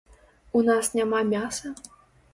[0.59, 1.75] У нас няма мяса?